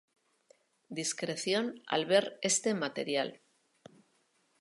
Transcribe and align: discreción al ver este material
discreción 0.89 1.83
al 1.87 2.07
ver 2.07 2.39
este 2.41 2.73
material 2.73 3.39